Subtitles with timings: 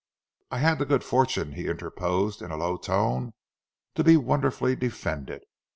[0.49, 3.33] "I had the good fortune," he interposed, in a low tone,
[3.93, 5.43] "to be wonderfully defended.